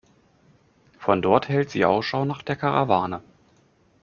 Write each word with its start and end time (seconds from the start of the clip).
Von 0.97 1.21
dort 1.21 1.47
hält 1.47 1.69
sie 1.69 1.85
Ausschau 1.85 2.25
nach 2.25 2.41
der 2.41 2.55
Karawane. 2.55 3.21